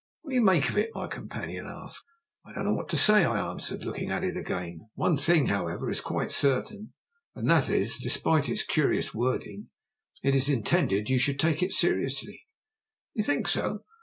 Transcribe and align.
"What 0.23 0.31
do 0.31 0.35
you 0.35 0.41
make 0.43 0.67
of 0.67 0.79
it?" 0.79 0.89
my 0.95 1.05
companion 1.05 1.67
asked. 1.67 2.03
"I 2.43 2.53
don't 2.53 2.65
know 2.65 2.73
what 2.73 2.89
to 2.89 2.97
say," 2.97 3.23
I 3.23 3.37
answered, 3.51 3.85
looking 3.85 4.09
at 4.09 4.23
it 4.23 4.35
again. 4.35 4.89
"One 4.95 5.15
thing, 5.15 5.45
however, 5.45 5.91
is 5.91 6.01
quite 6.01 6.31
certain, 6.31 6.93
and 7.35 7.47
that 7.51 7.69
is 7.69 7.99
that, 7.99 8.03
despite 8.05 8.49
its 8.49 8.63
curious 8.65 9.13
wording, 9.13 9.67
it 10.23 10.33
is 10.33 10.49
intended 10.49 11.11
you 11.11 11.19
should 11.19 11.39
take 11.39 11.61
it 11.61 11.71
seriously." 11.73 12.41
"You 13.13 13.23
think 13.23 13.47
so?" 13.47 13.83